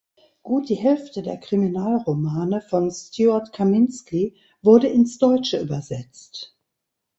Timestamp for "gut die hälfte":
0.41-1.21